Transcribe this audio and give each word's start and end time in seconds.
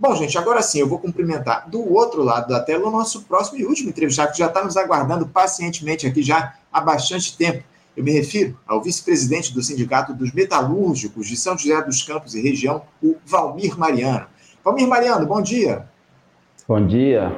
Bom, 0.00 0.16
gente, 0.16 0.38
agora 0.38 0.62
sim, 0.62 0.78
eu 0.78 0.88
vou 0.88 0.98
cumprimentar 0.98 1.68
do 1.68 1.92
outro 1.92 2.22
lado 2.22 2.48
da 2.48 2.58
tela 2.58 2.88
o 2.88 2.90
nosso 2.90 3.24
próximo 3.24 3.58
e 3.58 3.66
último 3.66 3.90
entrevistado, 3.90 4.32
que 4.32 4.38
já 4.38 4.46
está 4.46 4.64
nos 4.64 4.78
aguardando 4.78 5.28
pacientemente 5.28 6.06
aqui 6.06 6.22
já 6.22 6.54
há 6.72 6.80
bastante 6.80 7.36
tempo. 7.36 7.62
Eu 7.94 8.02
me 8.02 8.10
refiro 8.10 8.58
ao 8.66 8.82
vice-presidente 8.82 9.52
do 9.52 9.62
Sindicato 9.62 10.14
dos 10.14 10.32
Metalúrgicos 10.32 11.28
de 11.28 11.36
São 11.36 11.58
José 11.58 11.82
dos 11.82 12.02
Campos 12.02 12.34
e 12.34 12.40
região, 12.40 12.82
o 13.02 13.16
Valmir 13.26 13.78
Mariano. 13.78 14.26
Valmir 14.64 14.88
Mariano, 14.88 15.26
bom 15.26 15.42
dia. 15.42 15.86
Bom 16.66 16.86
dia. 16.86 17.36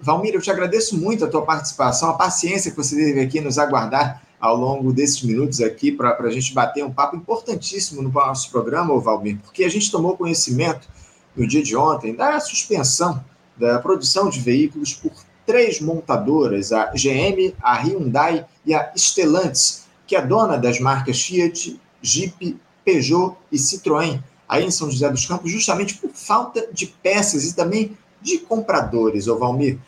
Valmir, 0.00 0.34
eu 0.34 0.40
te 0.40 0.50
agradeço 0.50 0.98
muito 0.98 1.22
a 1.22 1.28
tua 1.28 1.42
participação, 1.42 2.08
a 2.08 2.14
paciência 2.14 2.70
que 2.70 2.76
você 2.78 2.96
teve 2.96 3.20
aqui 3.20 3.42
nos 3.42 3.58
aguardar 3.58 4.22
ao 4.40 4.56
longo 4.56 4.90
desses 4.90 5.22
minutos 5.22 5.60
aqui 5.60 5.92
para 5.92 6.16
a 6.18 6.30
gente 6.30 6.54
bater 6.54 6.82
um 6.82 6.90
papo 6.90 7.14
importantíssimo 7.14 8.00
no 8.00 8.10
nosso 8.10 8.50
programa, 8.50 8.98
Valmir, 8.98 9.38
porque 9.42 9.64
a 9.64 9.68
gente 9.68 9.90
tomou 9.90 10.16
conhecimento 10.16 10.88
no 11.36 11.46
dia 11.46 11.62
de 11.62 11.76
ontem, 11.76 12.14
da 12.14 12.38
suspensão 12.40 13.24
da 13.56 13.78
produção 13.78 14.28
de 14.28 14.40
veículos 14.40 14.94
por 14.94 15.12
três 15.46 15.80
montadoras, 15.80 16.72
a 16.72 16.86
GM, 16.86 17.54
a 17.62 17.74
Hyundai 17.74 18.44
e 18.64 18.74
a 18.74 18.92
Stellantis, 18.96 19.84
que 20.06 20.16
é 20.16 20.24
dona 20.24 20.56
das 20.56 20.78
marcas 20.80 21.22
Fiat, 21.22 21.78
Jeep, 22.00 22.58
Peugeot 22.84 23.36
e 23.50 23.56
Citroën, 23.56 24.22
aí 24.48 24.64
em 24.64 24.70
São 24.70 24.90
José 24.90 25.08
dos 25.08 25.26
Campos, 25.26 25.50
justamente 25.50 25.94
por 25.94 26.10
falta 26.10 26.66
de 26.72 26.86
peças 26.86 27.44
e 27.44 27.54
também 27.54 27.96
de 28.20 28.38
compradores, 28.38 29.26
ô 29.28 29.38
Valmir. 29.38 29.78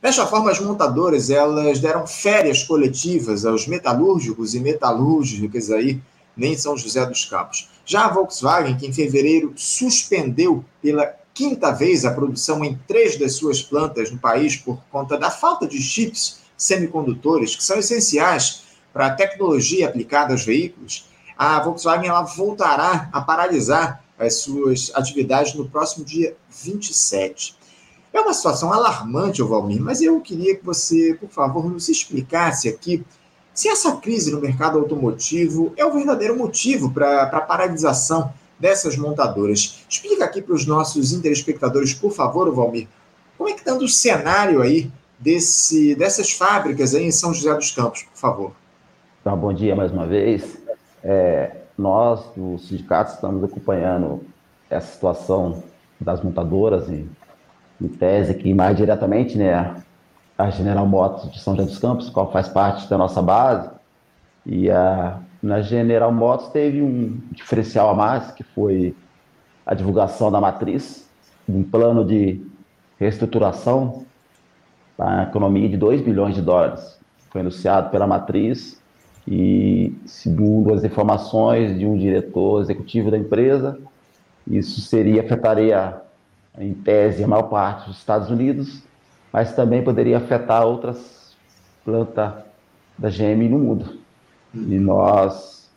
Desta 0.00 0.26
forma, 0.26 0.50
as 0.50 0.60
montadoras 0.60 1.30
elas 1.30 1.80
deram 1.80 2.06
férias 2.06 2.62
coletivas 2.62 3.46
aos 3.46 3.66
metalúrgicos 3.66 4.54
e 4.54 4.60
metalúrgicas 4.60 5.70
aí 5.70 6.00
nem 6.36 6.56
São 6.56 6.76
José 6.76 7.04
dos 7.06 7.24
Campos. 7.24 7.68
Já 7.84 8.06
a 8.06 8.08
Volkswagen, 8.08 8.76
que 8.76 8.86
em 8.86 8.92
fevereiro 8.92 9.52
suspendeu 9.56 10.64
pela 10.80 11.14
quinta 11.32 11.72
vez 11.72 12.04
a 12.04 12.12
produção 12.12 12.64
em 12.64 12.78
três 12.86 13.18
das 13.18 13.34
suas 13.34 13.62
plantas 13.62 14.10
no 14.10 14.18
país 14.18 14.56
por 14.56 14.78
conta 14.90 15.18
da 15.18 15.30
falta 15.30 15.66
de 15.66 15.80
chips 15.82 16.40
semicondutores, 16.56 17.56
que 17.56 17.64
são 17.64 17.78
essenciais 17.78 18.62
para 18.92 19.06
a 19.06 19.14
tecnologia 19.14 19.88
aplicada 19.88 20.32
aos 20.32 20.44
veículos, 20.44 21.06
a 21.36 21.58
Volkswagen 21.60 22.08
ela 22.08 22.22
voltará 22.22 23.08
a 23.12 23.20
paralisar 23.20 24.04
as 24.16 24.36
suas 24.36 24.92
atividades 24.94 25.54
no 25.54 25.68
próximo 25.68 26.04
dia 26.04 26.36
27. 26.48 27.56
É 28.12 28.20
uma 28.20 28.32
situação 28.32 28.72
alarmante, 28.72 29.42
Valmir, 29.42 29.82
mas 29.82 30.00
eu 30.00 30.20
queria 30.20 30.54
que 30.54 30.64
você, 30.64 31.14
por 31.14 31.28
favor, 31.28 31.68
nos 31.68 31.88
explicasse 31.88 32.68
aqui 32.68 33.04
se 33.54 33.68
essa 33.68 33.96
crise 33.96 34.32
no 34.32 34.40
mercado 34.40 34.78
automotivo 34.78 35.72
é 35.76 35.86
o 35.86 35.92
verdadeiro 35.92 36.36
motivo 36.36 36.90
para 36.90 37.22
a 37.22 37.40
paralisação 37.40 38.32
dessas 38.58 38.96
montadoras. 38.96 39.84
Explica 39.88 40.24
aqui 40.24 40.42
para 40.42 40.54
os 40.54 40.66
nossos 40.66 41.12
telespectadores, 41.20 41.94
por 41.94 42.12
favor, 42.12 42.52
Valmir, 42.52 42.88
como 43.38 43.48
é 43.48 43.52
que 43.52 43.60
está 43.60 43.72
o 43.74 43.88
cenário 43.88 44.60
aí 44.60 44.90
desse, 45.18 45.94
dessas 45.94 46.32
fábricas 46.32 46.94
aí 46.94 47.04
em 47.04 47.12
São 47.12 47.32
José 47.32 47.54
dos 47.54 47.70
Campos, 47.70 48.02
por 48.02 48.18
favor. 48.18 48.52
Então, 49.20 49.36
bom 49.36 49.52
dia 49.52 49.74
mais 49.76 49.92
uma 49.92 50.06
vez. 50.06 50.58
É, 51.02 51.52
nós, 51.78 52.24
do 52.36 52.58
sindicato, 52.58 53.14
estamos 53.14 53.42
acompanhando 53.44 54.22
essa 54.68 54.92
situação 54.92 55.62
das 56.00 56.20
montadoras 56.22 56.88
e, 56.88 57.08
em 57.80 57.88
tese, 57.88 58.34
que 58.34 58.52
mais 58.52 58.76
diretamente, 58.76 59.38
né, 59.38 59.82
a 60.36 60.50
General 60.50 60.86
Motors 60.86 61.30
de 61.30 61.40
São 61.40 61.54
José 61.54 61.68
dos 61.68 61.78
Campos, 61.78 62.10
qual 62.10 62.30
faz 62.32 62.48
parte 62.48 62.88
da 62.88 62.98
nossa 62.98 63.22
base, 63.22 63.70
e 64.44 64.70
a, 64.70 65.18
na 65.42 65.62
General 65.62 66.12
Motors 66.12 66.50
teve 66.50 66.82
um 66.82 67.20
diferencial 67.30 67.90
a 67.90 67.94
mais, 67.94 68.32
que 68.32 68.42
foi 68.42 68.94
a 69.64 69.74
divulgação 69.74 70.30
da 70.30 70.40
matriz, 70.40 71.08
um 71.48 71.62
plano 71.62 72.04
de 72.04 72.44
reestruturação 72.98 74.04
da 74.98 75.24
economia 75.24 75.68
de 75.68 75.76
2 75.76 76.02
bilhões 76.02 76.34
de 76.34 76.42
dólares. 76.42 76.98
Foi 77.30 77.40
anunciado 77.40 77.90
pela 77.90 78.06
matriz 78.06 78.80
e, 79.26 79.96
segundo 80.04 80.72
as 80.72 80.84
informações 80.84 81.78
de 81.78 81.86
um 81.86 81.96
diretor 81.96 82.60
executivo 82.60 83.10
da 83.10 83.18
empresa, 83.18 83.78
isso 84.46 84.80
seria 84.82 85.22
afetaria, 85.22 86.00
em 86.58 86.74
tese, 86.74 87.24
a 87.24 87.26
maior 87.26 87.44
parte 87.44 87.88
dos 87.88 87.98
Estados 87.98 88.30
Unidos 88.30 88.82
mas 89.34 89.52
também 89.52 89.82
poderia 89.82 90.18
afetar 90.18 90.64
outras 90.64 91.34
plantas 91.84 92.34
da 92.96 93.10
GM 93.10 93.48
no 93.48 93.58
mundo. 93.58 93.98
E 94.54 94.78
nós, 94.78 95.68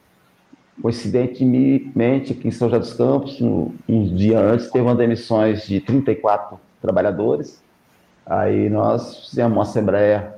coincidentemente, 0.80 2.34
aqui 2.34 2.50
em 2.50 2.52
São 2.52 2.70
José 2.70 2.80
dos 2.80 2.94
Campos, 2.94 3.42
um, 3.42 3.74
um 3.90 4.16
dia 4.16 4.40
antes, 4.40 4.70
teve 4.70 4.86
uma 4.86 4.94
demissões 4.94 5.66
de 5.66 5.80
34 5.80 6.60
trabalhadores. 6.80 7.60
Aí 8.24 8.70
nós 8.70 9.28
fizemos 9.28 9.58
uma 9.58 9.64
assembleia 9.64 10.36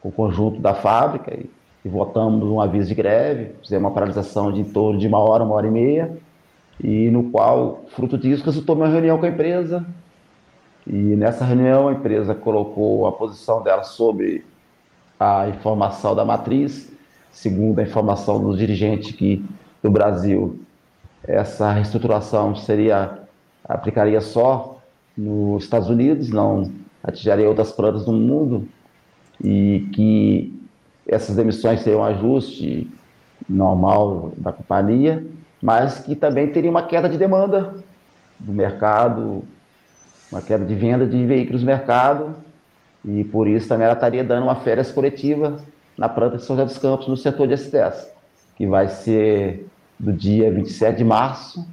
com 0.00 0.08
o 0.08 0.12
conjunto 0.12 0.60
da 0.60 0.74
fábrica 0.74 1.32
e, 1.32 1.48
e 1.84 1.88
votamos 1.88 2.42
um 2.42 2.60
aviso 2.60 2.88
de 2.88 2.94
greve, 2.96 3.54
fizemos 3.62 3.84
uma 3.84 3.94
paralisação 3.94 4.50
de 4.50 4.62
em 4.62 4.64
torno 4.64 4.98
de 4.98 5.06
uma 5.06 5.20
hora, 5.20 5.44
uma 5.44 5.54
hora 5.54 5.68
e 5.68 5.70
meia, 5.70 6.16
e 6.82 7.08
no 7.08 7.30
qual, 7.30 7.84
fruto 7.94 8.18
disso, 8.18 8.44
resultou 8.44 8.74
uma 8.74 8.88
reunião 8.88 9.16
com 9.16 9.26
a 9.26 9.28
empresa, 9.28 9.86
e 10.86 10.92
nessa 10.92 11.44
reunião 11.44 11.88
a 11.88 11.92
empresa 11.92 12.34
colocou 12.34 13.06
a 13.06 13.12
posição 13.12 13.62
dela 13.62 13.84
sobre 13.84 14.44
a 15.18 15.48
informação 15.48 16.14
da 16.14 16.24
matriz, 16.24 16.92
segundo 17.30 17.78
a 17.78 17.82
informação 17.82 18.42
dos 18.42 18.58
dirigentes 18.58 19.12
que 19.12 19.44
do 19.82 19.90
Brasil, 19.90 20.60
essa 21.24 21.72
reestruturação 21.72 22.54
seria 22.54 23.18
aplicaria 23.64 24.20
só 24.20 24.78
nos 25.16 25.64
Estados 25.64 25.88
Unidos, 25.88 26.30
não 26.30 26.72
atingiria 27.02 27.48
outras 27.48 27.72
plantas 27.72 28.04
do 28.04 28.12
mundo. 28.12 28.68
E 29.42 29.88
que 29.92 30.60
essas 31.06 31.34
demissões 31.34 31.80
seriam 31.80 32.00
um 32.00 32.04
ajuste 32.04 32.88
normal 33.48 34.32
da 34.36 34.52
companhia, 34.52 35.24
mas 35.60 36.00
que 36.00 36.14
também 36.14 36.52
teria 36.52 36.70
uma 36.70 36.84
queda 36.84 37.08
de 37.08 37.18
demanda 37.18 37.74
do 38.38 38.52
mercado 38.52 39.44
uma 40.32 40.40
queda 40.40 40.64
de 40.64 40.74
venda 40.74 41.06
de 41.06 41.26
veículos 41.26 41.60
no 41.60 41.66
mercado, 41.66 42.34
e 43.04 43.22
por 43.24 43.46
isso 43.46 43.68
também 43.68 43.84
ela 43.84 43.94
estaria 43.94 44.24
dando 44.24 44.44
uma 44.44 44.56
férias 44.56 44.90
coletiva 44.90 45.58
na 45.96 46.08
planta 46.08 46.38
de 46.38 46.44
São 46.44 46.56
José 46.56 46.66
dos 46.66 46.78
Campos, 46.78 47.06
no 47.06 47.16
setor 47.16 47.46
de 47.46 47.54
S10, 47.54 48.06
que 48.56 48.66
vai 48.66 48.88
ser 48.88 49.66
do 49.98 50.12
dia 50.12 50.50
27 50.50 50.96
de 50.96 51.04
março 51.04 51.66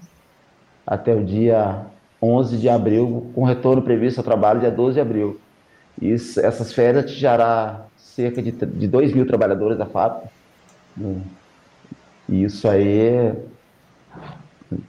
até 0.85 1.15
o 1.15 1.23
dia 1.23 1.85
11 2.21 2.57
de 2.57 2.67
abril, 2.67 3.31
com 3.33 3.45
retorno 3.45 3.81
previsto 3.81 4.17
ao 4.17 4.25
trabalho 4.25 4.59
dia 4.59 4.71
12 4.71 4.95
de 4.95 4.99
abril. 4.99 5.39
Isso, 6.01 6.39
essas 6.39 6.73
férias 6.73 7.05
atingirá 7.05 7.85
cerca 7.97 8.41
de, 8.41 8.51
de 8.51 8.87
2 8.87 9.13
mil 9.13 9.25
trabalhadores 9.25 9.77
da 9.77 9.85
fábrica. 9.85 10.29
E 12.27 12.43
isso 12.43 12.67
aí 12.67 13.33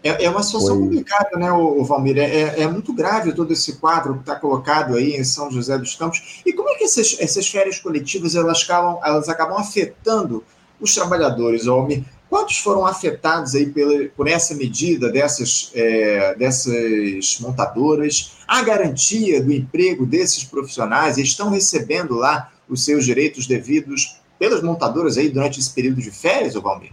é, 0.02 0.24
é 0.24 0.30
uma 0.30 0.42
situação 0.42 0.76
Foi. 0.76 0.84
complicada, 0.84 1.38
né, 1.38 1.50
o, 1.52 1.82
Valmir? 1.84 2.18
É, 2.18 2.24
é, 2.24 2.60
é, 2.62 2.66
muito 2.68 2.92
grave 2.92 3.32
todo 3.32 3.52
esse 3.52 3.76
quadro 3.76 4.14
que 4.14 4.20
está 4.20 4.36
colocado 4.36 4.94
aí 4.94 5.16
em 5.16 5.24
São 5.24 5.50
José 5.50 5.78
dos 5.78 5.94
Campos. 5.94 6.42
E 6.44 6.52
como 6.52 6.68
é 6.68 6.74
que 6.74 6.84
essas, 6.84 7.16
essas 7.18 7.48
férias 7.48 7.78
coletivas 7.78 8.34
elas 8.34 8.62
acabam, 8.62 8.98
elas 9.02 9.28
acabam 9.28 9.58
afetando 9.58 10.44
os 10.80 10.94
trabalhadores, 10.94 11.64
Valmir? 11.64 12.04
Quantos 12.28 12.58
foram 12.58 12.86
afetados 12.86 13.54
aí 13.54 13.66
pela, 13.66 14.08
por 14.16 14.28
essa 14.28 14.54
medida 14.54 15.10
dessas, 15.10 15.72
é, 15.74 16.34
dessas 16.36 17.40
montadoras? 17.40 18.36
A 18.46 18.62
garantia 18.62 19.42
do 19.42 19.52
emprego 19.52 20.06
desses 20.06 20.44
profissionais 20.44 21.18
estão 21.18 21.50
recebendo 21.50 22.14
lá 22.14 22.52
os 22.68 22.84
seus 22.84 23.04
direitos 23.04 23.46
devidos 23.46 24.20
pelas 24.38 24.62
montadoras 24.62 25.18
aí 25.18 25.28
durante 25.28 25.58
esse 25.58 25.70
período 25.70 26.00
de 26.00 26.10
férias, 26.10 26.54
Valmir? 26.54 26.92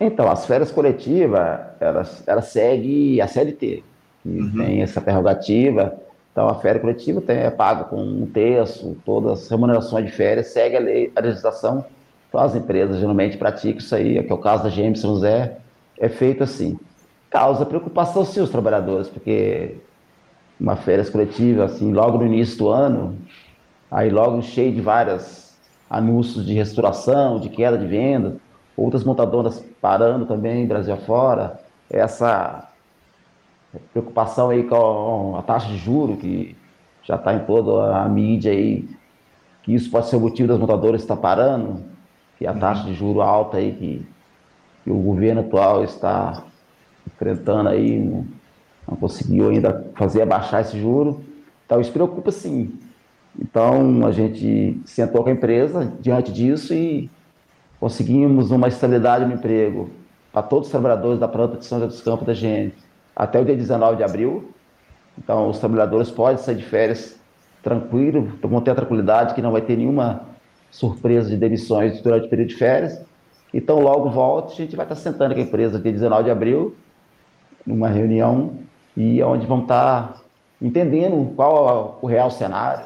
Então, 0.00 0.30
as 0.30 0.46
férias 0.46 0.70
coletivas, 0.70 1.60
elas, 1.80 2.22
ela 2.26 2.40
segue 2.40 3.20
a 3.20 3.26
CLT, 3.26 3.82
que 4.22 4.28
uhum. 4.28 4.52
tem 4.56 4.82
essa 4.82 5.00
prerrogativa. 5.00 5.98
Então, 6.30 6.48
a 6.48 6.54
férias 6.54 6.82
coletiva 6.82 7.20
tem, 7.20 7.38
é 7.38 7.50
paga 7.50 7.84
com 7.84 8.00
um 8.00 8.26
terço, 8.26 8.96
todas 9.04 9.42
as 9.42 9.48
remunerações 9.50 10.06
de 10.06 10.12
férias, 10.12 10.48
segue 10.48 10.76
a, 10.76 10.80
lei, 10.80 11.12
a 11.16 11.20
legislação. 11.20 11.84
Então, 12.28 12.40
as 12.40 12.54
empresas 12.54 12.98
geralmente 12.98 13.36
praticam 13.36 13.78
isso 13.78 13.94
aí, 13.94 14.22
que 14.22 14.30
é 14.30 14.34
o 14.34 14.38
caso 14.38 14.62
da 14.62 14.70
GM 14.70 14.94
São 14.94 15.14
José, 15.14 15.58
é 15.98 16.08
feito 16.08 16.44
assim. 16.44 16.78
Causa 17.28 17.66
preocupação, 17.66 18.24
sim, 18.24 18.40
os 18.40 18.50
trabalhadores, 18.50 19.08
porque 19.08 19.76
uma 20.60 20.76
férias 20.76 21.10
coletiva, 21.10 21.64
assim, 21.64 21.92
logo 21.92 22.18
no 22.18 22.26
início 22.26 22.58
do 22.58 22.68
ano, 22.68 23.16
aí 23.90 24.10
logo 24.10 24.40
cheio 24.42 24.72
de 24.72 24.80
vários 24.80 25.52
anúncios 25.90 26.46
de 26.46 26.52
restauração, 26.54 27.40
de 27.40 27.48
queda 27.48 27.76
de 27.76 27.86
venda, 27.86 28.36
outras 28.76 29.02
montadoras 29.02 29.64
parando 29.80 30.26
também, 30.26 30.66
Brasil 30.66 30.94
afora, 30.94 31.58
essa 31.90 32.68
preocupação 33.92 34.50
aí 34.50 34.64
com 34.64 35.36
a 35.36 35.42
taxa 35.42 35.68
de 35.68 35.76
juro 35.76 36.16
que 36.16 36.56
já 37.02 37.16
está 37.16 37.34
em 37.34 37.40
toda 37.40 37.96
a 37.96 38.08
mídia 38.08 38.52
aí, 38.52 38.88
que 39.62 39.74
isso 39.74 39.90
pode 39.90 40.08
ser 40.08 40.16
o 40.16 40.20
motivo 40.20 40.48
das 40.48 40.58
montadoras 40.58 41.00
estar 41.00 41.16
parando, 41.16 41.84
que 42.36 42.46
a 42.46 42.54
taxa 42.54 42.84
de 42.84 42.94
juro 42.94 43.20
alta 43.20 43.58
aí 43.58 43.72
que, 43.72 44.06
que 44.84 44.90
o 44.90 44.98
governo 44.98 45.40
atual 45.40 45.84
está 45.84 46.42
enfrentando 47.06 47.68
aí 47.68 47.98
não 48.88 48.96
conseguiu 48.96 49.50
ainda 49.50 49.90
fazer 49.94 50.22
abaixar 50.22 50.62
esse 50.62 50.80
juro. 50.80 51.22
Então, 51.66 51.80
isso 51.80 51.92
preocupa 51.92 52.32
sim. 52.32 52.72
Então, 53.38 54.06
a 54.06 54.12
gente 54.12 54.80
sentou 54.86 55.22
com 55.22 55.28
a 55.28 55.32
empresa 55.32 55.92
diante 56.00 56.32
disso 56.32 56.72
e 56.72 57.10
conseguimos 57.80 58.50
uma 58.50 58.68
estabilidade 58.68 59.24
no 59.24 59.34
emprego 59.34 59.90
para 60.32 60.42
todos 60.42 60.68
os 60.68 60.70
trabalhadores 60.70 61.18
da 61.18 61.28
planta 61.28 61.56
de 61.56 61.64
São 61.64 61.78
José 61.78 61.90
dos 61.90 62.02
Campos 62.02 62.26
da 62.26 62.34
gente 62.34 62.76
até 63.14 63.40
o 63.40 63.44
dia 63.44 63.56
19 63.56 63.96
de 63.96 64.04
abril. 64.04 64.52
Então, 65.16 65.48
os 65.48 65.58
trabalhadores 65.58 66.10
podem 66.10 66.38
sair 66.38 66.56
de 66.56 66.64
férias 66.64 67.18
tranquilo, 67.62 68.32
vão 68.42 68.60
ter 68.60 68.70
a 68.70 68.74
tranquilidade 68.74 69.34
que 69.34 69.42
não 69.42 69.50
vai 69.50 69.60
ter 69.60 69.76
nenhuma 69.76 70.22
surpresa 70.70 71.28
de 71.28 71.36
demissões 71.36 72.00
durante 72.00 72.26
o 72.26 72.30
período 72.30 72.48
de 72.50 72.54
férias. 72.54 73.00
Então, 73.52 73.80
logo 73.80 74.10
volta, 74.10 74.52
a 74.52 74.56
gente 74.56 74.76
vai 74.76 74.84
estar 74.84 74.94
sentando 74.94 75.34
com 75.34 75.40
a 75.40 75.42
empresa 75.42 75.80
dia 75.80 75.92
19 75.92 76.24
de 76.24 76.30
abril, 76.30 76.76
numa 77.66 77.88
reunião, 77.88 78.52
e 78.96 79.22
onde 79.22 79.46
vamos 79.46 79.64
estar 79.64 80.22
entendendo 80.60 81.34
qual 81.34 81.96
é 82.00 82.04
o 82.04 82.08
real 82.08 82.30
cenário, 82.30 82.84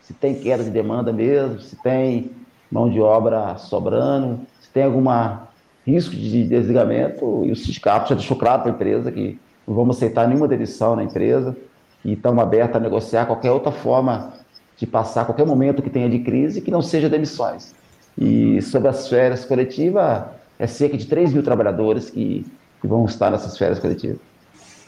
se 0.00 0.12
tem 0.14 0.34
queda 0.34 0.62
de 0.62 0.70
demanda 0.70 1.12
mesmo, 1.12 1.60
se 1.60 1.76
tem 1.82 2.30
mão 2.74 2.90
de 2.90 3.00
obra 3.00 3.56
sobrando, 3.56 4.40
se 4.60 4.68
tem 4.70 4.82
algum 4.82 5.04
risco 5.86 6.10
de 6.10 6.42
desligamento, 6.42 7.44
e 7.44 7.52
o 7.52 7.56
sindicato 7.56 8.08
já 8.08 8.16
deixou 8.16 8.36
claro 8.36 8.62
para 8.62 8.72
a 8.72 8.74
empresa 8.74 9.12
que 9.12 9.38
não 9.64 9.76
vamos 9.76 9.96
aceitar 9.96 10.26
nenhuma 10.26 10.48
demissão 10.48 10.96
na 10.96 11.04
empresa, 11.04 11.56
e 12.04 12.14
estamos 12.14 12.42
abertos 12.42 12.76
a 12.76 12.80
negociar 12.80 13.26
qualquer 13.26 13.52
outra 13.52 13.70
forma 13.70 14.32
de 14.76 14.88
passar 14.88 15.24
qualquer 15.24 15.46
momento 15.46 15.82
que 15.82 15.88
tenha 15.88 16.10
de 16.10 16.18
crise 16.18 16.60
que 16.60 16.70
não 16.70 16.82
seja 16.82 17.08
demissões. 17.08 17.72
E 18.18 18.60
sobre 18.60 18.88
as 18.88 19.08
férias 19.08 19.44
coletivas, 19.44 20.24
é 20.58 20.66
cerca 20.66 20.96
de 20.96 21.06
3 21.06 21.32
mil 21.32 21.44
trabalhadores 21.44 22.10
que, 22.10 22.44
que 22.80 22.88
vão 22.88 23.04
estar 23.04 23.30
nessas 23.30 23.56
férias 23.56 23.78
coletivas. 23.78 24.18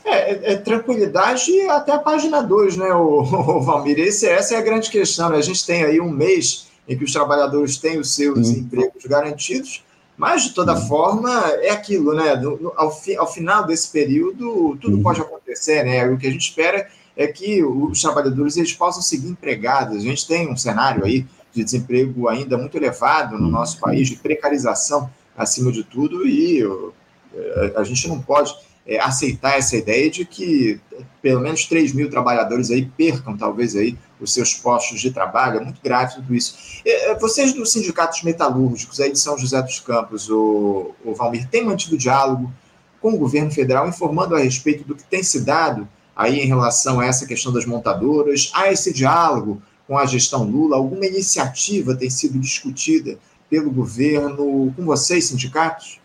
É, 0.04 0.32
é, 0.32 0.52
é, 0.52 0.56
tranquilidade 0.56 1.52
até 1.68 1.92
a 1.92 1.98
página 2.00 2.42
2, 2.42 2.76
né, 2.78 2.92
o, 2.94 3.20
o 3.20 3.60
Valmir? 3.60 3.98
Esse, 4.00 4.28
essa 4.28 4.56
é 4.56 4.58
a 4.58 4.62
grande 4.62 4.90
questão. 4.90 5.28
Né? 5.30 5.36
A 5.36 5.42
gente 5.42 5.64
tem 5.64 5.84
aí 5.84 6.00
um 6.00 6.10
mês 6.10 6.65
em 6.88 6.96
que 6.96 7.04
os 7.04 7.12
trabalhadores 7.12 7.76
têm 7.76 7.98
os 7.98 8.14
seus 8.14 8.48
empregos 8.50 9.04
garantidos, 9.04 9.84
mas 10.16 10.44
de 10.44 10.54
toda 10.54 10.76
forma 10.76 11.30
é 11.60 11.70
aquilo, 11.70 12.14
né? 12.14 12.36
No, 12.36 12.56
no, 12.56 12.72
ao, 12.76 12.90
fi, 12.90 13.16
ao, 13.16 13.30
final 13.30 13.66
desse 13.66 13.90
período, 13.90 14.76
tudo 14.80 15.02
pode 15.02 15.20
acontecer, 15.20 15.84
né? 15.84 16.06
O 16.08 16.16
que 16.16 16.26
a 16.26 16.30
gente 16.30 16.48
espera 16.48 16.88
é 17.16 17.26
que 17.26 17.62
os 17.62 18.00
trabalhadores 18.00 18.56
eles 18.56 18.72
possam 18.72 19.02
seguir 19.02 19.28
empregados. 19.28 19.96
A 19.96 20.00
gente 20.00 20.26
tem 20.26 20.50
um 20.50 20.56
cenário 20.56 21.04
aí 21.04 21.26
de 21.52 21.64
desemprego 21.64 22.28
ainda 22.28 22.56
muito 22.56 22.76
elevado 22.76 23.38
no 23.38 23.48
nosso 23.48 23.78
país, 23.78 24.08
de 24.08 24.16
precarização 24.16 25.10
acima 25.36 25.70
de 25.70 25.82
tudo, 25.82 26.26
e 26.26 26.62
eh, 26.62 27.72
a 27.76 27.84
gente 27.84 28.08
não 28.08 28.20
pode 28.20 28.54
é, 28.86 28.98
aceitar 29.00 29.58
essa 29.58 29.76
ideia 29.76 30.10
de 30.10 30.24
que 30.24 30.80
pelo 31.20 31.40
menos 31.40 31.66
3 31.66 31.92
mil 31.92 32.08
trabalhadores 32.08 32.70
aí 32.70 32.86
percam, 32.96 33.36
talvez, 33.36 33.74
aí, 33.74 33.96
os 34.20 34.32
seus 34.32 34.54
postos 34.54 35.00
de 35.00 35.10
trabalho. 35.10 35.60
É 35.60 35.64
muito 35.64 35.80
grave 35.82 36.14
tudo 36.16 36.34
isso. 36.34 36.80
É, 36.84 37.14
vocês 37.18 37.52
dos 37.52 37.72
sindicatos 37.72 38.22
metalúrgicos 38.22 39.00
aí 39.00 39.12
de 39.12 39.18
São 39.18 39.38
José 39.38 39.60
dos 39.62 39.80
Campos, 39.80 40.28
o, 40.30 40.94
o 41.04 41.14
Valmir, 41.14 41.48
têm 41.48 41.64
mantido 41.64 41.96
diálogo 41.96 42.52
com 43.00 43.12
o 43.12 43.18
governo 43.18 43.50
federal, 43.50 43.88
informando 43.88 44.34
a 44.34 44.38
respeito 44.38 44.84
do 44.84 44.94
que 44.94 45.04
tem 45.04 45.22
se 45.22 45.44
dado 45.44 45.88
aí 46.14 46.40
em 46.40 46.46
relação 46.46 46.98
a 46.98 47.06
essa 47.06 47.26
questão 47.26 47.52
das 47.52 47.66
montadoras? 47.66 48.50
Há 48.54 48.72
esse 48.72 48.92
diálogo 48.92 49.62
com 49.86 49.98
a 49.98 50.06
gestão 50.06 50.44
Lula? 50.44 50.76
Alguma 50.76 51.06
iniciativa 51.06 51.94
tem 51.94 52.10
sido 52.10 52.38
discutida 52.38 53.19
pelo 53.48 53.70
governo 53.70 54.72
com 54.74 54.84
vocês, 54.84 55.26
sindicatos? 55.26 56.00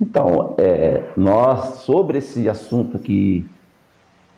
Então, 0.00 0.54
é, 0.58 1.04
nós, 1.16 1.82
sobre 1.82 2.18
esse 2.18 2.48
assunto 2.48 2.98
que, 2.98 3.46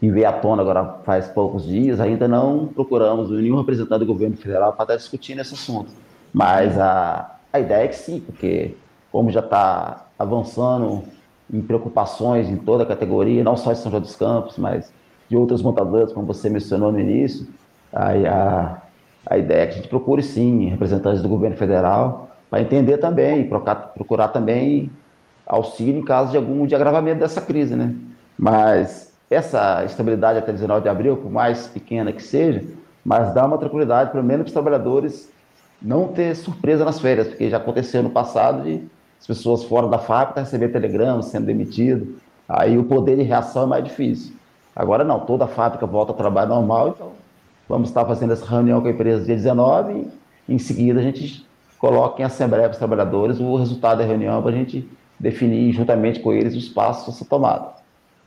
que 0.05 0.11
veio 0.11 0.29
à 0.29 0.33
tona 0.33 0.61
agora 0.61 0.99
faz 1.03 1.29
poucos 1.29 1.65
dias, 1.65 1.99
ainda 1.99 2.29
não 2.29 2.67
procuramos 2.67 3.31
nenhum 3.31 3.57
representante 3.57 4.01
do 4.01 4.07
governo 4.07 4.37
federal 4.37 4.75
para 4.75 4.85
estar 4.85 4.97
discutindo 4.97 5.41
esse 5.41 5.55
assunto. 5.55 5.91
Mas 6.31 6.79
a, 6.79 7.37
a 7.51 7.59
ideia 7.59 7.85
é 7.85 7.89
que 7.89 7.97
sim, 7.97 8.21
porque 8.21 8.75
como 9.11 9.31
já 9.31 9.41
está 9.41 10.07
avançando 10.19 11.05
em 11.51 11.63
preocupações 11.63 12.51
em 12.51 12.57
toda 12.57 12.83
a 12.83 12.87
categoria, 12.87 13.43
não 13.43 13.57
só 13.57 13.73
de 13.73 13.79
São 13.79 13.91
João 13.91 14.03
dos 14.03 14.15
Campos, 14.15 14.59
mas 14.59 14.93
de 15.27 15.39
outras 15.39 15.63
montadoras, 15.63 16.13
como 16.13 16.27
você 16.27 16.51
mencionou 16.51 16.93
no 16.93 17.01
início, 17.01 17.47
a, 17.91 18.11
a, 18.11 18.83
a 19.25 19.39
ideia 19.39 19.63
é 19.63 19.67
que 19.69 19.73
a 19.73 19.77
gente 19.77 19.89
procure 19.89 20.23
sim 20.23 20.67
representantes 20.69 21.23
do 21.23 21.29
governo 21.31 21.57
federal 21.57 22.29
para 22.51 22.61
entender 22.61 22.99
também, 22.99 23.49
procurar, 23.49 23.75
procurar 23.77 24.29
também 24.29 24.91
auxílio 25.47 25.99
em 25.99 26.05
caso 26.05 26.31
de 26.31 26.37
algum 26.37 26.67
de 26.67 26.75
agravamento 26.75 27.21
dessa 27.21 27.41
crise, 27.41 27.75
né? 27.75 27.95
Mas 28.39 29.14
essa 29.31 29.85
estabilidade 29.85 30.39
até 30.39 30.53
19 30.53 30.83
de 30.83 30.89
abril, 30.89 31.17
por 31.17 31.31
mais 31.31 31.67
pequena 31.67 32.13
que 32.13 32.23
seja, 32.23 32.63
mas 33.05 33.35
dá 33.35 33.47
uma 33.47 33.59
tranquilidade, 33.59 34.11
pelo 34.11 34.25
menos 34.25 34.43
para 34.43 34.49
os 34.49 34.53
trabalhadores 34.53 35.31
não 35.81 36.09
ter 36.09 36.35
surpresa 36.35 36.85
nas 36.85 37.01
férias, 37.01 37.29
porque 37.29 37.51
já 37.51 37.59
aconteceu 37.59 38.03
no 38.03 38.11
passado 38.11 38.63
de 38.63 38.83
as 39.21 39.27
pessoas 39.27 39.65
fora 39.65 39.89
da 39.89 39.99
fábrica 39.99 40.41
receber 40.41 40.69
telegramas, 40.69 41.27
sendo 41.27 41.47
demitido, 41.47 42.17
aí 42.49 42.77
o 42.77 42.85
poder 42.85 43.17
de 43.17 43.23
reação 43.23 43.65
é 43.65 43.67
mais 43.67 43.85
difícil. 43.85 44.35
Agora 44.75 45.05
não, 45.05 45.21
toda 45.21 45.45
a 45.45 45.49
fábrica 45.49 45.87
volta 45.87 46.13
ao 46.13 46.17
trabalho 46.17 46.51
normal, 46.51 46.89
então 46.89 47.13
vamos 47.69 47.89
estar 47.89 48.05
fazendo 48.05 48.33
essa 48.33 48.45
reunião 48.45 48.81
com 48.81 48.89
a 48.89 48.91
empresa 48.91 49.25
dia 49.25 49.35
19 49.35 50.09
e 50.49 50.55
em 50.55 50.59
seguida 50.59 51.01
a 51.01 51.03
gente 51.03 51.47
coloca 51.79 52.21
em 52.21 52.25
assembleia 52.25 52.65
para 52.65 52.73
os 52.73 52.79
trabalhadores 52.79 53.41
o 53.41 53.57
resultado 53.57 53.99
da 53.99 54.05
reunião 54.05 54.43
para 54.43 54.51
a 54.51 54.55
gente 54.55 54.89
definir 55.19 55.73
juntamente 55.73 56.21
com 56.21 56.33
eles 56.33 56.55
os 56.55 56.69
passos 56.69 57.15
a 57.15 57.19
ser 57.19 57.25
tomados. 57.27 57.84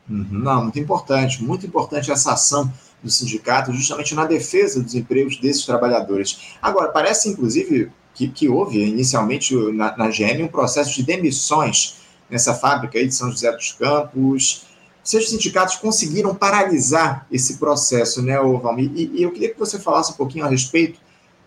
Uhum, 0.09 0.25
não, 0.31 0.63
muito 0.63 0.79
importante, 0.79 1.43
muito 1.43 1.65
importante 1.65 2.11
essa 2.11 2.33
ação 2.33 2.71
do 3.03 3.09
sindicato 3.09 3.73
justamente 3.73 4.15
na 4.15 4.25
defesa 4.25 4.81
dos 4.81 4.95
empregos 4.95 5.37
desses 5.37 5.65
trabalhadores. 5.65 6.55
Agora, 6.61 6.89
parece 6.89 7.29
inclusive 7.29 7.91
que, 8.13 8.27
que 8.27 8.49
houve 8.49 8.83
inicialmente 8.83 9.55
na, 9.73 9.95
na 9.95 10.07
GM 10.09 10.43
um 10.43 10.47
processo 10.47 10.95
de 10.95 11.03
demissões 11.03 11.97
nessa 12.29 12.53
fábrica 12.53 12.97
aí 12.97 13.07
de 13.07 13.13
São 13.13 13.29
José 13.29 13.51
dos 13.51 13.71
Campos. 13.73 14.65
Seus 15.03 15.29
sindicatos 15.29 15.75
conseguiram 15.75 16.35
paralisar 16.35 17.25
esse 17.31 17.57
processo, 17.57 18.21
né, 18.21 18.37
Valmir? 18.37 18.91
E, 18.95 19.19
e 19.19 19.23
eu 19.23 19.31
queria 19.31 19.53
que 19.53 19.59
você 19.59 19.79
falasse 19.79 20.11
um 20.11 20.15
pouquinho 20.15 20.45
a 20.45 20.49
respeito 20.49 20.99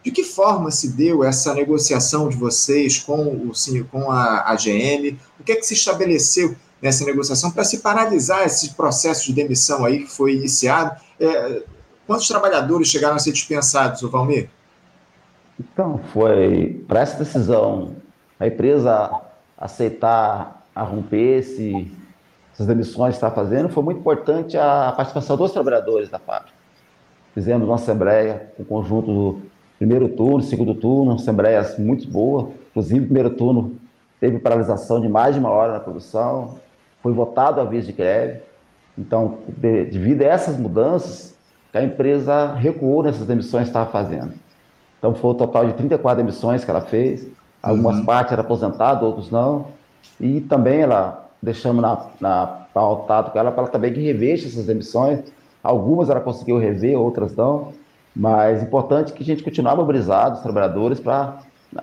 de 0.02 0.10
que 0.10 0.24
forma 0.24 0.70
se 0.70 0.88
deu 0.88 1.22
essa 1.22 1.52
negociação 1.52 2.28
de 2.28 2.36
vocês 2.36 2.98
com, 2.98 3.22
o, 3.26 3.52
com 3.90 4.10
a, 4.10 4.50
a 4.50 4.54
GM? 4.54 5.18
O 5.38 5.44
que 5.44 5.52
é 5.52 5.56
que 5.56 5.66
se 5.66 5.74
estabeleceu 5.74 6.56
nessa 6.80 7.04
negociação 7.04 7.50
para 7.50 7.64
se 7.64 7.78
paralisar 7.78 8.44
esse 8.44 8.74
processo 8.74 9.26
de 9.26 9.32
demissão 9.32 9.84
aí 9.84 10.04
que 10.04 10.10
foi 10.10 10.34
iniciado? 10.34 11.00
É, 11.18 11.62
quantos 12.06 12.26
trabalhadores 12.28 12.88
chegaram 12.88 13.16
a 13.16 13.18
ser 13.18 13.32
dispensados, 13.32 14.00
Valmir? 14.02 14.48
Então, 15.58 16.00
foi 16.12 16.82
para 16.88 17.00
essa 17.00 17.18
decisão, 17.18 17.96
a 18.38 18.46
empresa 18.46 19.10
aceitar 19.58 20.66
a 20.74 20.82
romper 20.82 21.40
esse, 21.40 21.92
essas 22.54 22.66
demissões 22.66 23.10
que 23.10 23.16
está 23.16 23.30
fazendo, 23.30 23.68
foi 23.68 23.82
muito 23.82 24.00
importante 24.00 24.56
a 24.56 24.92
participação 24.96 25.36
dos 25.36 25.52
trabalhadores 25.52 26.08
da 26.08 26.18
fábrica. 26.18 26.54
Fizemos 27.34 27.68
uma 27.68 27.76
assembleia 27.76 28.50
o 28.58 28.64
conjunto 28.64 29.06
do 29.06 29.42
primeiro 29.78 30.08
turno, 30.08 30.42
segundo 30.42 30.74
turno, 30.74 31.14
assembleias 31.14 31.78
muito 31.78 32.08
boas. 32.08 32.48
Inclusive, 32.70 33.04
primeiro 33.04 33.30
turno 33.30 33.76
teve 34.18 34.38
paralisação 34.38 35.00
de 35.00 35.08
mais 35.08 35.34
de 35.34 35.40
uma 35.40 35.50
hora 35.50 35.72
na 35.72 35.80
produção, 35.80 36.58
foi 37.02 37.12
votado 37.12 37.60
a 37.60 37.64
vez 37.64 37.86
de 37.86 37.92
greve. 37.92 38.40
Então, 38.96 39.38
devido 39.48 40.22
a 40.22 40.26
essas 40.26 40.58
mudanças, 40.58 41.34
a 41.72 41.82
empresa 41.82 42.54
recuou 42.54 43.02
nessas 43.02 43.26
demissões 43.26 43.64
que 43.64 43.70
estava 43.70 43.90
fazendo. 43.90 44.32
Então, 44.98 45.14
foi 45.14 45.30
o 45.30 45.34
um 45.34 45.36
total 45.36 45.66
de 45.66 45.72
34 45.74 46.22
demissões 46.22 46.64
que 46.64 46.70
ela 46.70 46.82
fez. 46.82 47.26
Algumas 47.62 47.98
uhum. 47.98 48.04
partes 48.04 48.32
eram 48.32 48.42
aposentadas, 48.42 49.02
outros 49.02 49.30
não. 49.30 49.68
E 50.20 50.40
também 50.42 50.80
ela 50.80 51.30
deixamos 51.42 51.80
na, 51.80 52.06
na 52.20 52.46
pautado 52.74 53.30
com 53.30 53.38
ela 53.38 53.50
para 53.50 53.62
ela 53.62 53.70
também 53.70 53.92
que 53.92 54.00
reveja 54.00 54.46
essas 54.46 54.66
demissões. 54.66 55.20
Algumas 55.62 56.10
ela 56.10 56.20
conseguiu 56.20 56.58
rever, 56.58 56.98
outras 56.98 57.34
não. 57.34 57.72
Mas 58.14 58.62
importante 58.62 59.12
que 59.12 59.22
a 59.22 59.26
gente 59.26 59.42
continue 59.42 59.74
mobilizado, 59.74 60.36
os 60.36 60.42
trabalhadores, 60.42 60.98
para, 61.00 61.38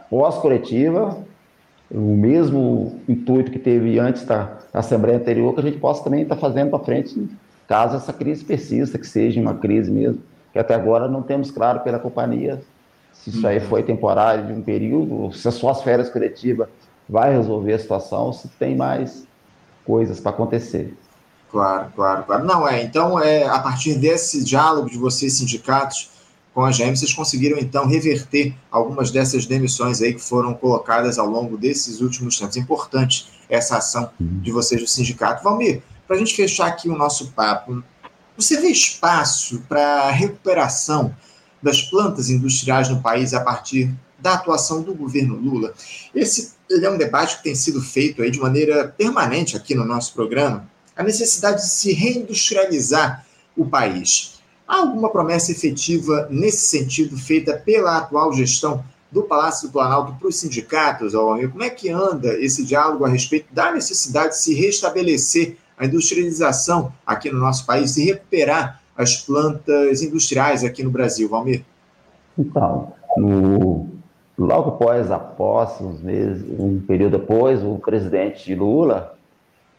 pós-coletiva, 0.10 1.18
o 1.89 2.15
mesmo 2.15 3.00
intuito 3.08 3.51
que 3.51 3.60
teve 3.60 4.00
antes 4.00 4.25
da, 4.25 4.58
Assembleia 4.74 5.17
anterior, 5.17 5.53
que 5.53 5.60
a 5.60 5.63
gente 5.63 5.79
possa 5.79 6.03
também 6.03 6.22
estar 6.22 6.36
tá 6.36 6.41
fazendo 6.41 6.70
para 6.70 6.84
frente, 6.84 7.27
caso 7.67 7.96
essa 7.96 8.13
crise 8.13 8.46
persista, 8.46 9.00
que 9.00 9.08
seja 9.08 9.41
uma 9.41 9.56
crise 9.56 9.89
mesmo, 9.89 10.22
que 10.53 10.60
até 10.60 10.75
agora 10.75 11.08
não 11.08 11.24
temos 11.24 11.50
claro 11.50 11.79
pela 11.79 11.98
companhia 11.98 12.62
se 13.13 13.32
isso 13.32 13.48
aí 13.48 13.60
foi 13.60 13.84
temporário 13.84 14.46
de 14.46 14.53
um 14.53 14.62
período, 14.62 15.34
se 15.34 15.48
as 15.48 15.56
suas 15.56 15.82
férias 15.82 16.10
coletivas 16.10 16.67
vai 17.10 17.34
resolver 17.34 17.74
a 17.74 17.79
situação, 17.79 18.32
se 18.32 18.48
tem 18.48 18.75
mais 18.75 19.25
coisas 19.86 20.20
para 20.20 20.32
acontecer. 20.32 20.96
Claro, 21.51 21.91
claro, 21.96 22.24
claro. 22.24 22.46
Não, 22.46 22.67
é. 22.67 22.84
Então, 22.84 23.20
é, 23.20 23.48
a 23.48 23.60
partir 23.60 23.96
desse 23.96 24.44
diálogo 24.44 24.89
de 24.89 24.98
vocês, 24.98 25.38
sindicatos, 25.38 26.10
com 26.58 26.66
a 26.66 26.72
GM, 26.72 26.96
vocês 26.96 27.14
conseguiram 27.14 27.60
então 27.60 27.86
reverter 27.86 28.52
algumas 28.72 29.12
dessas 29.12 29.46
demissões 29.46 30.02
aí 30.02 30.16
que 30.16 30.20
foram 30.20 30.56
colocadas 30.56 31.20
ao 31.20 31.28
longo 31.28 31.56
desses 31.56 32.02
últimos 32.02 32.40
tempos. 32.40 32.58
Importante 32.58 33.28
essa 33.48 33.78
ação 33.78 34.10
de 34.20 34.52
vocês 34.52 34.82
do 34.82 34.88
sindicato. 34.88 35.44
Valmir, 35.44 35.84
para 36.08 36.16
a 36.16 36.20
gente 36.20 36.36
fechar 36.36 36.66
aqui 36.66 36.90
o 36.90 36.98
nosso 36.98 37.32
papo, 37.34 37.84
Você 38.36 38.60
vê 38.60 38.70
espaço 38.70 39.64
para 39.70 40.10
recuperação 40.10 41.16
das 41.62 41.84
plantas 41.84 42.32
industriais 42.32 42.90
no 42.90 43.04
país 43.04 43.36
a 43.36 43.42
partir 43.42 43.94
da 44.18 44.34
atuação 44.34 44.82
do 44.82 44.96
governo 44.96 45.36
Lula? 45.36 45.76
Esse 46.14 46.54
é 46.72 46.90
um 46.90 46.98
debate 46.98 47.38
que 47.38 47.44
tem 47.44 47.54
sido 47.54 47.84
feito 47.84 48.24
aí 48.24 48.32
de 48.32 48.40
maneira 48.40 48.96
permanente 48.98 49.56
aqui 49.56 49.76
no 49.76 49.86
nosso 49.86 50.12
programa, 50.12 50.68
a 50.96 51.04
necessidade 51.04 51.62
de 51.62 51.70
se 51.70 51.94
reindustrializar 51.94 53.28
o 53.56 53.64
país. 53.64 54.37
Há 54.68 54.80
alguma 54.80 55.10
promessa 55.10 55.52
efetiva 55.52 56.28
nesse 56.30 56.66
sentido 56.66 57.16
feita 57.18 57.54
pela 57.58 57.98
atual 57.98 58.34
gestão 58.34 58.84
do 59.10 59.24
Palácio 59.24 59.70
do 59.70 59.72
Planalto 59.72 60.14
para 60.20 60.28
os 60.28 60.36
sindicatos, 60.36 61.16
Almir? 61.16 61.50
Como 61.50 61.64
é 61.64 61.70
que 61.70 61.90
anda 61.90 62.34
esse 62.40 62.66
diálogo 62.66 63.06
a 63.06 63.10
respeito 63.10 63.48
da 63.54 63.72
necessidade 63.72 64.32
de 64.32 64.40
se 64.40 64.54
restabelecer 64.54 65.56
a 65.78 65.86
industrialização 65.86 66.92
aqui 67.06 67.32
no 67.32 67.40
nosso 67.40 67.66
país 67.66 67.96
e 67.96 68.04
recuperar 68.04 68.82
as 68.98 69.16
plantas 69.16 70.02
industriais 70.02 70.66
aqui 70.66 70.84
no 70.84 70.92
Brasil, 70.92 71.30
Valmir? 71.30 71.64
Então, 72.38 72.92
no, 73.16 73.88
logo 74.38 74.72
após 74.72 75.10
a 75.10 75.18
posse, 75.18 75.82
uns 75.82 76.02
meses, 76.02 76.44
um 76.60 76.82
período 76.82 77.18
depois, 77.18 77.64
o 77.64 77.78
presidente 77.78 78.54
Lula 78.54 79.18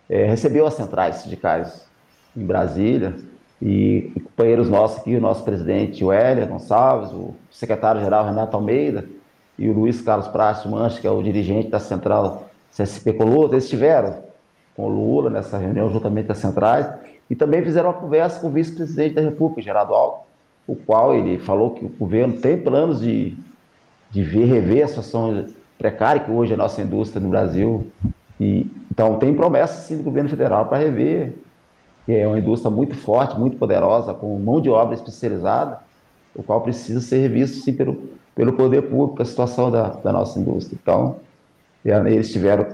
é, 0.08 0.24
recebeu 0.24 0.66
as 0.66 0.74
centrais 0.74 1.16
sindicais 1.16 1.86
em 2.34 2.46
Brasília 2.46 3.27
e, 3.60 4.12
e 4.14 4.20
companheiros 4.20 4.68
nossos 4.68 5.00
aqui, 5.00 5.16
o 5.16 5.20
nosso 5.20 5.44
presidente 5.44 6.04
Wélia 6.04 6.46
Gonçalves, 6.46 7.12
o 7.12 7.34
secretário-geral 7.50 8.24
Renato 8.24 8.56
Almeida 8.56 9.06
e 9.58 9.68
o 9.68 9.72
Luiz 9.72 10.00
Carlos 10.00 10.28
Prates 10.28 10.64
Mancha, 10.66 11.00
que 11.00 11.06
é 11.06 11.10
o 11.10 11.22
dirigente 11.22 11.68
da 11.68 11.80
central 11.80 12.48
CSP 12.70 13.12
Coluto, 13.14 13.54
eles 13.54 13.64
estiveram 13.64 14.22
com 14.76 14.84
o 14.84 14.88
Lula 14.88 15.28
nessa 15.28 15.58
reunião 15.58 15.90
juntamente 15.90 16.26
com 16.26 16.32
as 16.32 16.38
centrais 16.38 16.88
e 17.28 17.34
também 17.34 17.62
fizeram 17.62 17.90
uma 17.90 18.00
conversa 18.00 18.40
com 18.40 18.46
o 18.46 18.50
vice-presidente 18.50 19.14
da 19.14 19.22
República, 19.22 19.60
Geraldo 19.60 19.92
Alckmin, 19.92 20.24
o 20.66 20.76
qual 20.76 21.14
ele 21.14 21.38
falou 21.38 21.72
que 21.72 21.84
o 21.84 21.88
governo 21.88 22.38
tem 22.38 22.56
planos 22.56 23.00
de, 23.00 23.36
de 24.10 24.22
ver, 24.22 24.44
rever 24.44 24.84
a 24.84 24.88
situação 24.88 25.46
precária 25.76 26.20
que 26.20 26.30
hoje 26.30 26.52
é 26.52 26.54
a 26.54 26.58
nossa 26.58 26.80
indústria 26.80 27.20
no 27.20 27.28
Brasil. 27.28 27.86
E, 28.38 28.70
então, 28.90 29.18
tem 29.18 29.34
promessa, 29.34 29.80
sim, 29.82 29.96
do 29.96 30.02
governo 30.02 30.28
federal 30.28 30.66
para 30.66 30.78
rever, 30.78 31.34
que 32.08 32.14
é 32.14 32.26
uma 32.26 32.38
indústria 32.38 32.70
muito 32.70 32.96
forte, 32.96 33.38
muito 33.38 33.58
poderosa, 33.58 34.14
com 34.14 34.38
mão 34.38 34.62
de 34.62 34.70
obra 34.70 34.94
especializada, 34.94 35.78
o 36.34 36.42
qual 36.42 36.62
precisa 36.62 37.02
ser 37.02 37.18
revisto, 37.18 37.58
sim, 37.58 37.74
pelo, 37.74 38.02
pelo 38.34 38.54
poder 38.54 38.80
público, 38.88 39.20
a 39.20 39.26
situação 39.26 39.70
da, 39.70 39.90
da 39.90 40.10
nossa 40.10 40.38
indústria. 40.38 40.78
Então, 40.80 41.16
eles 41.84 42.32
tiveram 42.32 42.66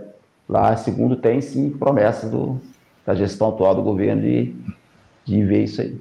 lá, 0.49 0.77
segundo, 0.77 1.17
tem 1.17 1.41
sim 1.41 1.69
promessas 1.69 2.31
do, 2.31 2.61
da 3.05 3.13
gestão 3.13 3.49
atual 3.49 3.75
do 3.75 3.83
governo 3.83 4.23
de, 4.23 4.55
de 5.25 5.45
ver 5.45 5.65
isso 5.65 5.81
aí. 5.81 6.01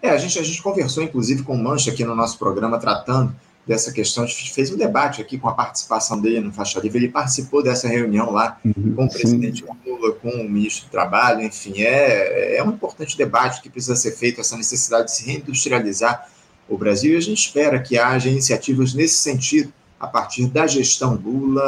É, 0.00 0.10
a 0.10 0.16
gente, 0.16 0.38
a 0.38 0.44
gente 0.44 0.62
conversou, 0.62 1.02
inclusive, 1.02 1.42
com 1.42 1.54
o 1.54 1.58
Mancha 1.58 1.90
aqui 1.90 2.04
no 2.04 2.14
nosso 2.14 2.38
programa, 2.38 2.78
tratando 2.78 3.34
dessa 3.66 3.92
questão. 3.92 4.24
A 4.24 4.26
gente 4.26 4.52
fez 4.52 4.70
um 4.70 4.76
debate 4.76 5.20
aqui 5.20 5.38
com 5.38 5.48
a 5.48 5.54
participação 5.54 6.20
dele 6.20 6.40
no 6.40 6.52
Faixa 6.52 6.80
Livre. 6.80 6.98
Ele 6.98 7.08
participou 7.08 7.62
dessa 7.62 7.88
reunião 7.88 8.30
lá 8.30 8.58
uhum, 8.64 8.94
com 8.94 9.04
o 9.04 9.08
presidente 9.08 9.64
Lula, 9.86 10.12
com 10.12 10.28
o 10.28 10.48
ministro 10.48 10.86
do 10.86 10.90
Trabalho. 10.90 11.42
Enfim, 11.42 11.82
é, 11.82 12.56
é 12.56 12.64
um 12.64 12.70
importante 12.70 13.16
debate 13.16 13.62
que 13.62 13.70
precisa 13.70 13.96
ser 13.96 14.12
feito, 14.12 14.40
essa 14.40 14.56
necessidade 14.56 15.06
de 15.06 15.12
se 15.12 15.24
reindustrializar 15.24 16.28
o 16.68 16.76
Brasil. 16.76 17.14
E 17.14 17.16
a 17.16 17.20
gente 17.20 17.38
espera 17.38 17.80
que 17.80 17.98
haja 17.98 18.28
iniciativas 18.28 18.94
nesse 18.94 19.16
sentido 19.16 19.72
a 19.98 20.06
partir 20.06 20.46
da 20.48 20.66
gestão 20.66 21.14
Lula. 21.14 21.62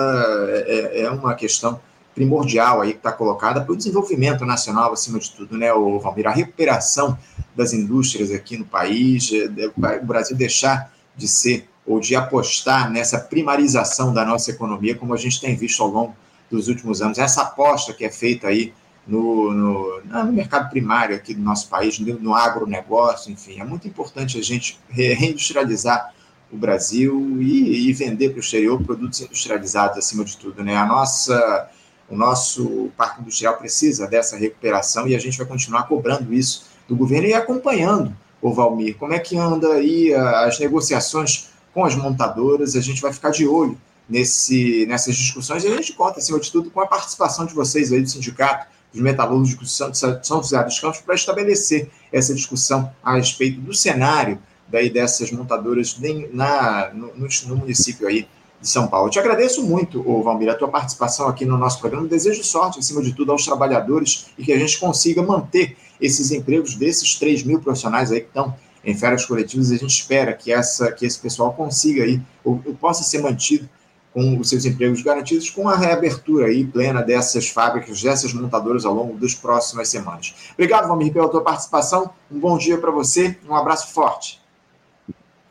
É, 0.67 1.03
é 1.03 1.11
uma 1.11 1.35
questão 1.35 1.81
primordial 2.15 2.81
aí 2.81 2.93
que 2.93 2.99
está 2.99 3.13
colocada 3.13 3.61
para 3.61 3.73
o 3.73 3.77
desenvolvimento 3.77 4.47
nacional, 4.47 4.93
acima 4.93 5.19
de 5.19 5.31
tudo, 5.33 5.59
né, 5.59 5.73
o 5.73 5.99
Valmir? 5.99 6.29
A 6.29 6.31
recuperação 6.31 7.19
das 7.57 7.73
indústrias 7.73 8.31
aqui 8.31 8.57
no 8.57 8.65
país, 8.65 9.31
é, 9.33 9.67
o 9.99 10.07
Brasil 10.07 10.37
deixar 10.37 10.93
de 11.17 11.27
ser 11.27 11.69
ou 11.87 12.01
de 12.01 12.17
apostar 12.17 12.91
nessa 12.91 13.19
primarização 13.19 14.13
da 14.13 14.25
nossa 14.25 14.51
economia, 14.51 14.95
como 14.95 15.13
a 15.13 15.17
gente 15.17 15.41
tem 15.41 15.55
visto 15.55 15.83
ao 15.83 15.89
longo 15.89 16.17
dos 16.51 16.69
últimos 16.69 17.03
anos. 17.03 17.19
Essa 17.19 17.43
aposta 17.43 17.93
que 17.93 18.05
é 18.05 18.11
feita 18.11 18.49
aí 18.49 18.73
no, 19.07 19.53
no, 19.53 20.01
no 20.03 20.33
mercado 20.33 20.71
primário 20.71 21.15
aqui 21.15 21.35
do 21.35 21.43
nosso 21.43 21.69
país, 21.69 21.99
no, 21.99 22.19
no 22.19 22.35
agronegócio, 22.35 23.31
enfim, 23.31 23.61
é 23.61 23.65
muito 23.65 23.87
importante 23.87 24.39
a 24.39 24.43
gente 24.43 24.79
reindustrializar 24.89 26.15
o 26.51 26.57
Brasil 26.57 27.39
e, 27.41 27.89
e 27.89 27.93
vender 27.93 28.31
para 28.31 28.39
o 28.39 28.41
exterior 28.41 28.83
produtos 28.83 29.21
industrializados 29.21 29.99
acima 29.99 30.25
de 30.25 30.37
tudo, 30.37 30.63
né? 30.63 30.77
A 30.77 30.87
nossa 30.87 31.71
o 32.09 32.17
nosso 32.17 32.91
parque 32.97 33.23
industrial 33.23 33.57
precisa 33.57 34.07
dessa 34.07 34.37
recuperação 34.37 35.09
e 35.09 35.15
a 35.15 35.19
gente 35.19 35.39
vai 35.39 35.47
continuar 35.47 35.85
cobrando 35.85 36.33
isso 36.35 36.67
do 36.87 36.95
governo 36.95 37.29
e 37.29 37.35
acompanhando, 37.35 38.15
o 38.43 38.53
Valmir, 38.53 38.97
como 38.97 39.15
é 39.15 39.19
que 39.19 39.39
anda 39.39 39.69
aí 39.69 40.13
as 40.13 40.59
negociações 40.59 41.49
com 41.75 41.85
as 41.85 41.97
montadoras, 41.97 42.77
a 42.77 42.81
gente 42.81 43.03
vai 43.03 43.13
ficar 43.13 43.31
de 43.31 43.47
olho 43.47 43.77
nesse, 44.09 44.87
nessas 44.87 45.17
discussões 45.17 45.65
e 45.65 45.67
a 45.67 45.77
gente 45.77 45.93
conta, 45.93 46.21
acima 46.21 46.39
de 46.39 46.51
tudo, 46.51 46.71
com 46.71 46.81
a 46.81 46.87
participação 46.87 47.45
de 47.45 47.53
vocês 47.53 47.93
aí 47.93 48.01
do 48.01 48.09
sindicato, 48.09 48.69
dos 48.93 49.03
metalúrgicos 49.03 49.77
de 49.91 49.99
São 50.27 50.41
José 50.41 50.63
dos 50.63 50.79
Campos, 50.79 51.01
para 51.01 51.17
estabelecer 51.17 51.91
essa 52.13 52.33
discussão 52.33 52.93
a 53.03 53.17
respeito 53.17 53.61
do 53.61 53.75
cenário 53.75 54.39
daí 54.69 54.89
dessas 54.89 55.31
montadoras 55.33 55.99
na, 56.33 56.91
no, 56.95 57.13
no 57.47 57.57
município 57.57 58.07
aí 58.07 58.29
de 58.61 58.69
São 58.69 58.87
Paulo. 58.87 59.09
Eu 59.09 59.11
te 59.11 59.19
agradeço 59.19 59.63
muito, 59.63 60.03
Valmir, 60.23 60.49
a 60.49 60.55
tua 60.55 60.69
participação 60.69 61.29
aqui 61.29 61.45
no 61.45 61.59
nosso 61.59 61.81
programa. 61.81 62.07
Desejo 62.07 62.43
sorte, 62.45 62.79
acima 62.79 63.03
de 63.03 63.13
tudo, 63.13 63.33
aos 63.33 63.45
trabalhadores 63.45 64.27
e 64.39 64.45
que 64.45 64.53
a 64.53 64.59
gente 64.59 64.79
consiga 64.79 65.23
manter 65.23 65.77
esses 66.01 66.31
empregos 66.31 66.75
desses 66.75 67.15
3 67.17 67.43
mil 67.43 67.61
profissionais 67.61 68.11
aí 68.11 68.21
que 68.21 68.29
estão 68.29 68.55
em 68.85 68.95
férias 68.95 69.25
coletivas. 69.25 69.71
A 69.71 69.77
gente 69.77 69.91
espera 69.91 70.33
que, 70.33 70.53
essa, 70.53 70.93
que 70.93 71.07
esse 71.07 71.19
pessoal 71.19 71.53
consiga 71.53 72.05
aí, 72.05 72.21
ou, 72.45 72.61
ou 72.65 72.75
possa 72.75 73.03
ser 73.03 73.23
mantido 73.23 73.69
com 74.13 74.39
os 74.39 74.49
seus 74.49 74.65
empregos 74.65 75.03
garantidos, 75.03 75.51
com 75.51 75.69
a 75.69 75.77
reabertura 75.77 76.47
aí 76.47 76.65
plena 76.65 77.03
dessas 77.03 77.49
fábricas, 77.49 78.01
dessas 78.01 78.33
montadoras 78.33 78.85
ao 78.85 78.95
longo 78.95 79.19
das 79.19 79.35
próximas 79.35 79.89
semanas. 79.89 80.53
Obrigado, 80.53 80.87
Valmir, 80.87 81.13
pela 81.13 81.29
tua 81.29 81.43
participação. 81.43 82.11
Um 82.31 82.39
bom 82.39 82.57
dia 82.57 82.79
para 82.79 82.93
você, 82.93 83.37
um 83.49 83.55
abraço 83.57 83.93
forte. 83.93 84.41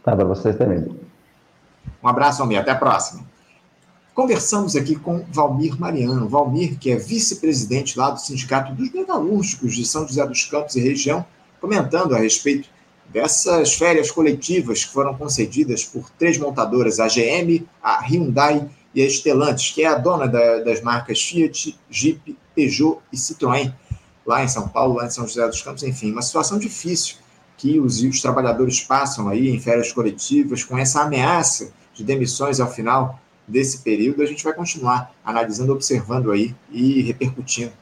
Tá, 0.01 0.15
para 0.15 0.23
vocês 0.23 0.55
também. 0.55 0.97
Um 2.01 2.07
abraço, 2.07 2.39
Valmir. 2.39 2.59
Até 2.59 2.71
a 2.71 2.75
próxima. 2.75 3.25
Conversamos 4.15 4.75
aqui 4.75 4.95
com 4.95 5.25
Valmir 5.29 5.77
Mariano. 5.77 6.29
Valmir, 6.29 6.77
que 6.77 6.91
é 6.91 6.95
vice-presidente 6.95 7.97
lá 7.97 8.11
do 8.11 8.19
Sindicato 8.19 8.73
dos 8.73 8.91
Metalúrgicos 8.91 9.75
de 9.75 9.85
São 9.85 10.07
José 10.07 10.25
dos 10.25 10.45
Campos 10.45 10.75
e 10.75 10.79
região, 10.79 11.25
comentando 11.59 12.15
a 12.15 12.19
respeito 12.19 12.69
dessas 13.13 13.75
férias 13.75 14.09
coletivas 14.09 14.83
que 14.83 14.91
foram 14.91 15.15
concedidas 15.15 15.85
por 15.85 16.09
três 16.17 16.37
montadoras, 16.37 16.99
a 16.99 17.07
GM, 17.07 17.63
a 17.81 18.01
Hyundai 18.01 18.67
e 18.93 19.03
a 19.03 19.09
Stellantis, 19.09 19.71
que 19.71 19.83
é 19.83 19.87
a 19.87 19.95
dona 19.95 20.27
da, 20.27 20.59
das 20.59 20.81
marcas 20.81 21.21
Fiat, 21.21 21.79
Jeep, 21.89 22.35
Peugeot 22.55 22.99
e 23.11 23.15
Citroën, 23.15 23.71
lá 24.25 24.43
em 24.43 24.47
São 24.47 24.67
Paulo, 24.67 24.95
lá 24.95 25.05
em 25.05 25.11
São 25.11 25.27
José 25.27 25.47
dos 25.47 25.61
Campos, 25.61 25.83
enfim, 25.83 26.11
uma 26.11 26.23
situação 26.23 26.57
difícil 26.57 27.17
que 27.55 27.79
os, 27.79 28.01
os 28.01 28.19
trabalhadores 28.19 28.79
passam 28.81 29.29
aí 29.29 29.49
em 29.49 29.59
férias 29.59 29.91
coletivas 29.91 30.63
com 30.63 30.75
essa 30.75 31.01
ameaça 31.01 31.71
de 31.93 32.03
demissões 32.03 32.59
ao 32.59 32.71
final 32.71 33.19
desse 33.47 33.79
período, 33.79 34.23
a 34.23 34.25
gente 34.25 34.43
vai 34.43 34.53
continuar 34.53 35.13
analisando, 35.23 35.71
observando 35.71 36.31
aí 36.31 36.55
e 36.71 37.01
repercutindo 37.01 37.73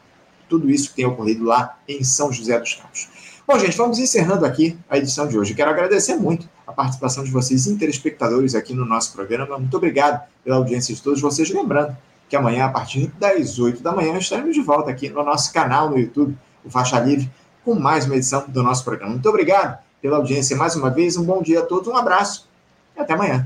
tudo 0.50 0.70
isso 0.70 0.90
que 0.90 0.96
tem 0.96 1.06
ocorrido 1.06 1.46
lá 1.46 1.78
em 1.88 2.04
São 2.04 2.34
José 2.34 2.60
dos 2.60 2.74
Campos. 2.74 3.08
Bom, 3.52 3.60
gente, 3.60 3.76
vamos 3.76 4.00
encerrando 4.00 4.46
aqui 4.46 4.78
a 4.90 4.98
edição 4.98 5.28
de 5.28 5.38
hoje. 5.38 5.54
Quero 5.54 5.70
agradecer 5.70 6.16
muito 6.16 6.48
a 6.66 6.72
participação 6.72 7.22
de 7.22 7.30
vocês, 7.30 7.68
interespectadores, 7.68 8.56
aqui 8.56 8.74
no 8.74 8.86
nosso 8.86 9.12
programa. 9.12 9.58
Muito 9.58 9.76
obrigado 9.76 10.26
pela 10.42 10.56
audiência 10.56 10.96
de 10.96 11.02
todos 11.02 11.20
vocês. 11.20 11.50
Lembrando 11.50 11.94
que 12.30 12.36
amanhã, 12.38 12.64
a 12.64 12.70
partir 12.70 13.12
das 13.20 13.60
8 13.60 13.84
da 13.84 13.92
manhã, 13.92 14.18
estaremos 14.18 14.56
de 14.56 14.62
volta 14.62 14.90
aqui 14.90 15.10
no 15.10 15.22
nosso 15.26 15.52
canal 15.52 15.90
no 15.90 16.00
YouTube, 16.00 16.34
o 16.64 16.70
Faixa 16.70 16.98
Livre, 16.98 17.30
com 17.66 17.76
mais 17.76 18.06
uma 18.06 18.16
edição 18.16 18.46
do 18.48 18.64
nosso 18.64 18.86
programa. 18.86 19.12
Muito 19.12 19.28
obrigado 19.28 19.78
pela 20.02 20.16
audiência 20.16 20.56
mais 20.56 20.78
uma 20.78 20.90
vez. 20.90 21.18
Um 21.18 21.26
bom 21.26 21.42
dia 21.42 21.60
a 21.60 21.64
todos, 21.64 21.90
um 21.90 21.98
abraço 21.98 22.48
e 22.96 23.02
até 23.02 23.16
amanhã. 23.16 23.46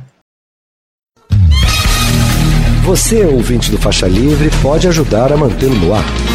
Você, 2.83 3.25
ouvinte 3.25 3.71
do 3.71 3.79
Faixa 3.79 4.07
Livre, 4.07 4.51
pode 4.61 4.87
ajudar 4.87 5.33
a 5.33 5.37
mantê-lo 5.37 5.73
no 5.73 5.95
ar. 5.95 6.34